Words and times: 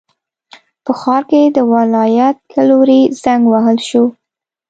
په 0.85 0.91
ښار 0.99 1.23
کې 1.29 1.41
د 1.57 1.59
ولایت 1.73 2.37
له 2.55 2.63
لوري 2.69 3.01
زنګ 3.23 3.41
ووهل 3.47 3.77
شو. 3.87 4.03